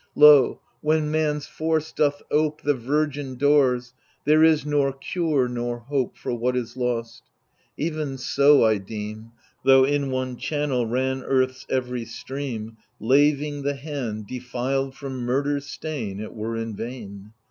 Lo, 0.15 0.59
when 0.79 1.11
man's 1.11 1.45
force 1.45 1.91
doth 1.91 2.23
ope 2.31 2.61
The 2.63 2.73
virgin 2.73 3.35
doors, 3.35 3.93
there 4.25 4.43
is 4.43 4.65
nor 4.65 4.91
cure 4.93 5.47
nor 5.47 5.77
hope 5.77 6.17
For 6.17 6.33
what 6.33 6.57
is 6.57 6.75
lost,— 6.75 7.21
even 7.77 8.17
so, 8.17 8.63
I 8.65 8.79
deem, 8.79 9.33
Though 9.63 9.83
in 9.83 10.09
one 10.09 10.37
channel 10.37 10.87
ran 10.87 11.21
Earth's 11.21 11.67
every 11.69 12.05
stream, 12.05 12.77
Laving 12.99 13.61
the 13.61 13.75
hand 13.75 14.25
defiled 14.25 14.95
from 14.95 15.17
murder's 15.19 15.67
stain, 15.67 16.19
It 16.19 16.33
were 16.33 16.55
in 16.57 16.75
vain. 16.75 17.33